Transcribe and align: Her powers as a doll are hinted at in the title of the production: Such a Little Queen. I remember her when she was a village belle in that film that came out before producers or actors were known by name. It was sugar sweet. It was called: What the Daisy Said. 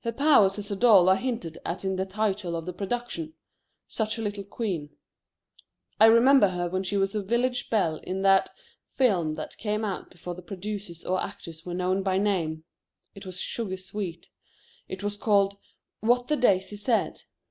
Her 0.00 0.12
powers 0.12 0.58
as 0.58 0.70
a 0.70 0.76
doll 0.76 1.10
are 1.10 1.16
hinted 1.16 1.58
at 1.62 1.84
in 1.84 1.96
the 1.96 2.06
title 2.06 2.56
of 2.56 2.64
the 2.64 2.72
production: 2.72 3.34
Such 3.86 4.16
a 4.16 4.22
Little 4.22 4.42
Queen. 4.44 4.96
I 6.00 6.06
remember 6.06 6.48
her 6.48 6.70
when 6.70 6.82
she 6.84 6.96
was 6.96 7.14
a 7.14 7.20
village 7.20 7.68
belle 7.68 7.96
in 7.98 8.22
that 8.22 8.48
film 8.88 9.34
that 9.34 9.58
came 9.58 9.84
out 9.84 10.10
before 10.10 10.34
producers 10.40 11.04
or 11.04 11.20
actors 11.20 11.66
were 11.66 11.74
known 11.74 12.02
by 12.02 12.16
name. 12.16 12.64
It 13.14 13.26
was 13.26 13.38
sugar 13.40 13.76
sweet. 13.76 14.30
It 14.88 15.02
was 15.02 15.18
called: 15.18 15.58
What 16.00 16.28
the 16.28 16.36
Daisy 16.38 16.76
Said. 16.76 17.24